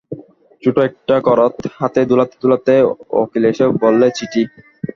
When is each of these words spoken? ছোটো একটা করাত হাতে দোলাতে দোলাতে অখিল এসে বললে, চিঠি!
ছোটো 0.63 0.79
একটা 0.89 1.15
করাত 1.27 1.55
হাতে 1.77 2.01
দোলাতে 2.09 2.35
দোলাতে 2.41 2.73
অখিল 3.21 3.43
এসে 3.51 3.65
বললে, 3.83 4.07
চিঠি! 4.17 4.41